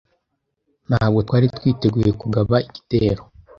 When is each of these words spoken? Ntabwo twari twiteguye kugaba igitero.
Ntabwo 0.87 1.19
twari 1.27 1.47
twiteguye 1.57 2.11
kugaba 2.21 2.55
igitero. 2.67 3.21